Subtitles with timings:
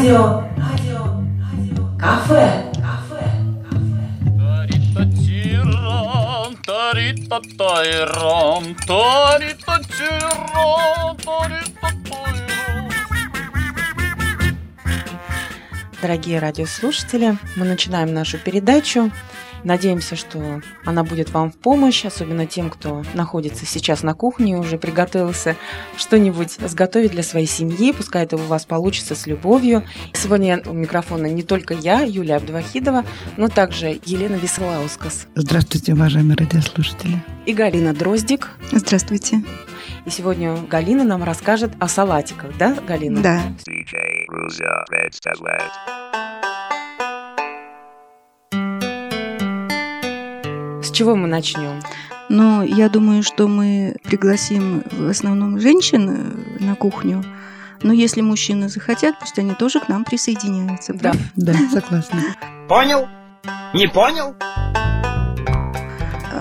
[0.00, 0.44] Радио.
[0.56, 1.04] Радио.
[1.44, 1.98] Радио.
[1.98, 2.72] Кафе.
[2.76, 3.20] Кафе.
[16.00, 19.10] Дорогие радиослушатели, мы начинаем нашу передачу.
[19.64, 24.56] Надеемся, что она будет вам в помощь, особенно тем, кто находится сейчас на кухне и
[24.56, 25.56] уже приготовился
[25.96, 27.92] что-нибудь сготовить для своей семьи.
[27.92, 29.84] Пускай это у вас получится с любовью.
[30.12, 33.04] Сегодня у микрофона не только я, Юлия Абдвахидова,
[33.36, 35.26] но также Елена Веселаускас.
[35.34, 37.22] Здравствуйте, уважаемые радиослушатели.
[37.46, 38.50] И Галина Дроздик.
[38.72, 39.42] Здравствуйте.
[40.06, 43.20] И сегодня Галина нам расскажет о салатиках, да, Галина?
[43.20, 43.42] Да.
[51.00, 51.80] Чего мы начнем?
[52.28, 57.24] Но я думаю, что мы пригласим в основном женщин э, на кухню.
[57.82, 60.92] Но если мужчины захотят, пусть они тоже к нам присоединяются.
[60.92, 61.12] Да.
[61.36, 62.20] Да, согласна.
[62.68, 63.08] Понял?
[63.72, 64.36] Не понял?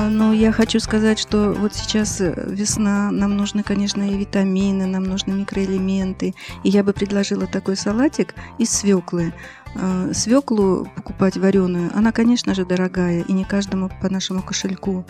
[0.00, 4.86] А, Но я хочу сказать, что вот сейчас э, весна, нам нужны, конечно, и витамины,
[4.86, 6.34] нам нужны микроэлементы.
[6.64, 9.34] И я бы предложила такой салатик из свеклы.
[9.74, 15.04] А, Свеклу покупать вареную, она, конечно же, дорогая, и не каждому по нашему кошельку.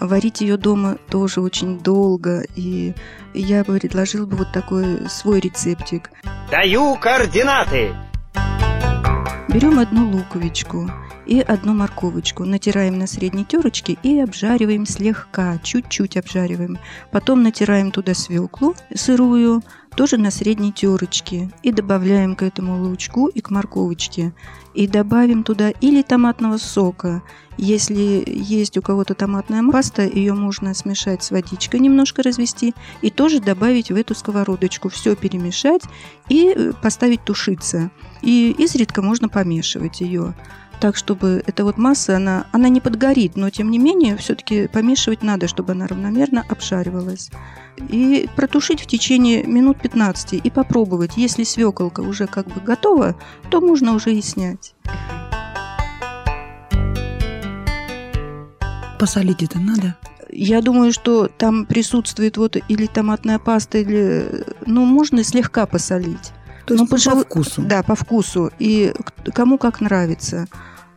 [0.00, 2.94] Варить ее дома тоже очень долго, и
[3.32, 6.10] я бы предложила бы вот такой свой рецептик.
[6.50, 7.94] Даю координаты.
[9.48, 10.90] Берем одну луковичку
[11.26, 16.78] и одну морковочку, натираем на средней терочке и обжариваем слегка, чуть-чуть обжариваем.
[17.10, 19.62] Потом натираем туда свеклу сырую,
[19.96, 21.50] тоже на средней терочке.
[21.62, 24.32] И добавляем к этому лучку и к морковочке.
[24.74, 27.22] И добавим туда или томатного сока.
[27.56, 33.40] Если есть у кого-то томатная паста, ее можно смешать с водичкой, немножко развести, и тоже
[33.40, 34.90] добавить в эту сковородочку.
[34.90, 35.82] Все перемешать
[36.28, 37.90] и э, поставить тушиться.
[38.20, 40.34] И изредка можно помешивать ее
[40.80, 45.22] так, чтобы эта вот масса, она, она не подгорит, но тем не менее все-таки помешивать
[45.22, 47.30] надо, чтобы она равномерно обжаривалась.
[47.88, 51.16] И протушить в течение минут 15 и попробовать.
[51.16, 53.16] Если свеколка уже как бы готова,
[53.50, 54.74] то можно уже и снять.
[58.98, 59.96] Посолить это надо?
[60.30, 66.32] Я думаю, что там присутствует вот или томатная паста, или, ну, можно слегка посолить.
[66.66, 67.62] То есть Ну, по вкусу.
[67.62, 68.50] Да, по вкусу.
[68.58, 68.92] И
[69.34, 70.46] кому как нравится.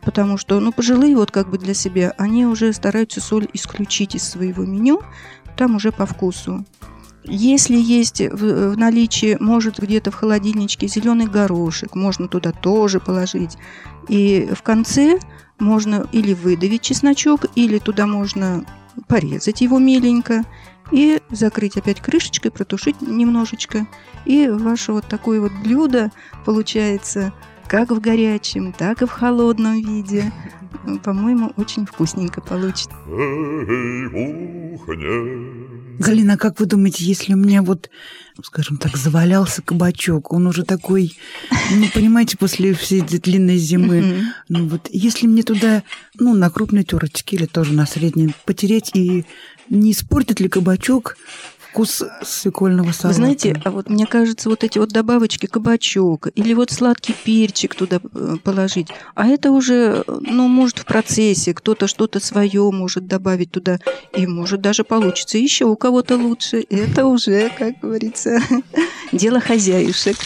[0.02, 4.24] Потому что, ну, пожилые вот как бы для себя, они уже стараются соль исключить из
[4.24, 5.02] своего меню,
[5.56, 6.64] там уже по вкусу.
[7.24, 13.58] Если есть в, в наличии, может где-то в холодильничке зеленый горошек, можно туда тоже положить.
[14.08, 15.18] И в конце
[15.58, 18.64] можно или выдавить чесночок, или туда можно
[19.08, 20.44] порезать его меленько
[20.92, 23.86] и закрыть опять крышечкой, протушить немножечко.
[24.24, 26.10] И ваше вот такое вот блюдо
[26.44, 27.32] получается
[27.68, 30.32] как в горячем, так и в холодном виде.
[31.04, 32.90] По-моему, очень вкусненько получится.
[36.00, 37.90] Галина, как вы думаете, если у меня вот,
[38.42, 41.14] скажем так, завалялся кабачок, он уже такой,
[41.72, 45.82] ну, понимаете, после всей этой длинной зимы, ну вот, если мне туда,
[46.18, 49.26] ну, на крупной терочке или тоже на средней потереть, и
[49.68, 51.18] не испортит ли кабачок
[51.70, 53.08] вкус свекольного салата?
[53.08, 57.74] Вы знаете, а вот мне кажется, вот эти вот добавочки, кабачок или вот сладкий перчик
[57.74, 63.06] туда э, положить, а это уже, э, ну, может, в процессе, кто-то что-то свое может
[63.06, 63.78] добавить туда,
[64.16, 66.64] и может даже получится еще у кого-то лучше.
[66.68, 68.40] Это уже, как говорится,
[69.12, 70.16] дело хозяюшек.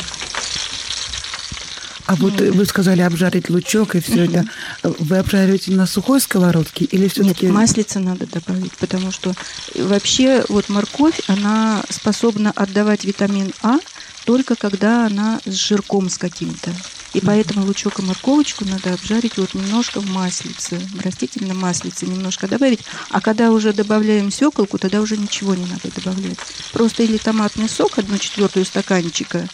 [2.06, 4.44] А вот э, вы сказали обжарить лучок и все это.
[4.82, 7.48] Вы обжариваете на сухой сковородке или Нет, все-таки...
[7.48, 9.34] маслица надо добавить, потому что
[9.74, 13.78] вообще вот морковь, она способна отдавать витамин А
[14.24, 16.74] только когда она с жирком с каким-то.
[17.12, 22.48] И поэтому лучок и морковочку надо обжарить вот немножко в маслице, в растительном маслице немножко
[22.48, 22.80] добавить.
[23.10, 26.38] А когда уже добавляем свеколку, тогда уже ничего не надо добавлять.
[26.72, 29.46] Просто или томатный сок, одну четвертую стаканчика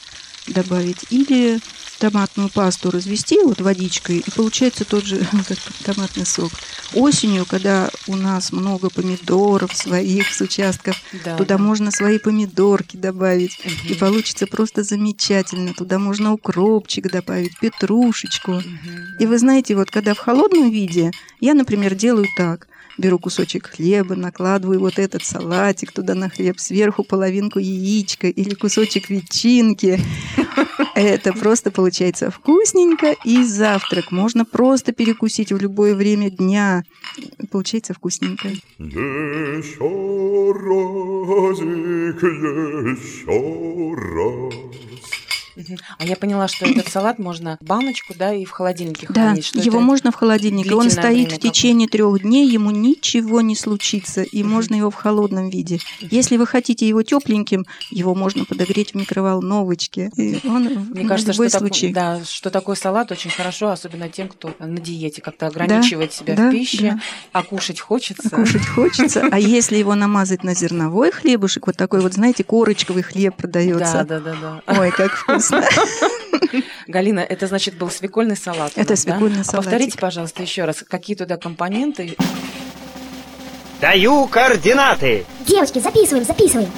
[0.47, 1.61] добавить, или
[2.01, 5.19] томатную пасту развести вот водичкой, и получается тот же
[5.49, 6.51] как томатный сок.
[6.95, 11.63] Осенью, когда у нас много помидоров своих с участков, Да, туда да.
[11.63, 13.99] можно свои помидорки добавить, и Мгм.
[13.99, 15.75] получится просто замечательно.
[15.75, 18.53] Туда можно укропчик добавить, петрушечку.
[18.53, 19.17] Мгм.
[19.21, 22.67] И вы знаете, вот когда в холодном виде, я, например, делаю так.
[22.99, 29.09] Беру кусочек хлеба, накладываю вот этот салатик туда на хлеб, сверху половинку яичка или кусочек
[29.09, 29.99] ветчинки.
[30.95, 33.15] Это просто получается вкусненько.
[33.25, 36.83] И завтрак можно просто перекусить в любое время дня.
[37.51, 38.49] Получается вкусненько.
[38.79, 39.79] Еще
[40.53, 42.23] разик,
[42.93, 44.55] еще раз.
[45.99, 49.47] А я поняла, что этот салат можно в баночку, да, и в холодильнике Да, хранить.
[49.47, 50.75] что его можно в холодильнике.
[50.75, 55.51] Он стоит в течение трех дней, ему ничего не случится, и можно его в холодном
[55.51, 55.79] виде.
[56.01, 60.11] Если вы хотите его тепленьким, его можно подогреть в микроволновочке.
[60.17, 61.93] И он Мне кажется, что, случай.
[61.93, 66.49] да, что такой салат очень хорошо, особенно тем, кто на диете как-то ограничивает себя да,
[66.49, 67.01] в пище, да.
[67.33, 68.29] а кушать хочется.
[68.31, 69.29] Кушать хочется.
[69.31, 74.05] А если его намазать на зерновой хлебушек, вот такой вот, знаете, корочковый хлеб Да, продается.
[74.09, 74.63] да, да, да.
[74.81, 75.50] Ой, как вкусно.
[76.87, 78.73] Галина, это значит был свекольный салат.
[78.77, 79.13] Это нас, да?
[79.13, 82.17] свекольный А Повторите, пожалуйста, еще раз, какие туда компоненты?
[83.81, 85.25] Даю координаты.
[85.47, 86.71] Девочки, записываем, записываем.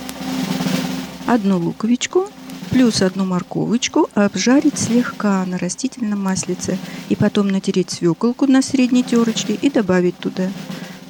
[1.27, 2.29] Одну луковичку
[2.73, 6.79] плюс одну морковочку обжарить слегка на растительном маслице
[7.11, 10.49] и потом натереть свеколку на средней терочке и добавить туда.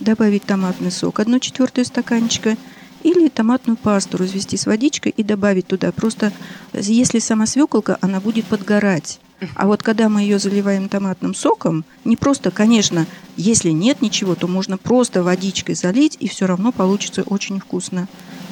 [0.00, 2.56] Добавить томатный сок 1 четвертую стаканчика
[3.02, 5.93] или томатную пасту развести с водичкой и добавить туда.
[5.93, 6.32] Просто
[6.72, 9.20] если сама свеколка, она будет подгорать.
[9.54, 13.06] А вот когда мы ее заливаем томатным соком, не просто, конечно,
[13.37, 18.08] если нет ничего, то можно просто водичкой залить, и все равно получится очень вкусно.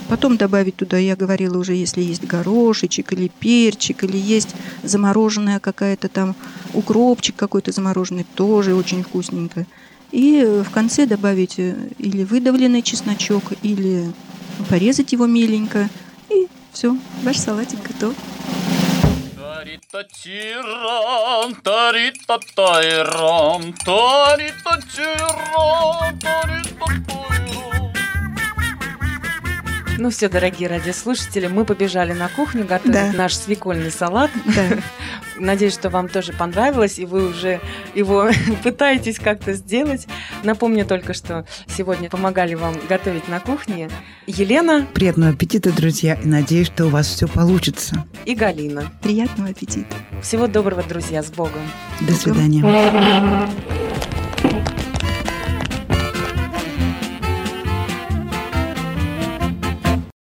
[0.09, 6.09] Потом добавить туда, я говорила уже, если есть горошечек или перчик, или есть замороженная какая-то
[6.09, 6.35] там
[6.75, 9.67] укропчик какой-то замороженный, тоже очень вкусненько.
[10.11, 14.11] И э, в конце добавить э, или выдавленный чесночок, или
[14.65, 15.89] порезать его меленько.
[16.29, 18.15] И все, ваш салатик готов.
[21.63, 23.75] Тарита-тайран.
[30.01, 33.13] Ну все, дорогие радиослушатели, мы побежали на кухню готовить Да.
[33.13, 34.31] наш свекольный салат.
[34.47, 34.79] Да.
[35.39, 37.61] Надеюсь, что вам тоже понравилось, и вы уже
[37.95, 38.31] его
[38.63, 40.07] пытаетесь как-то сделать.
[40.43, 43.91] Напомню только, что сегодня помогали вам готовить на кухне
[44.27, 48.07] Елена Приятного аппетита, друзья, и надеюсь, что у вас все получится.
[48.25, 48.91] и Галина.
[49.03, 49.95] Приятного аппетита.
[50.23, 51.61] Всего доброго, друзья, с Богом!
[52.01, 52.63] До свидания.